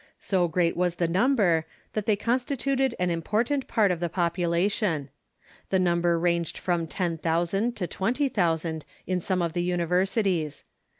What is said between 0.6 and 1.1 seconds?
was the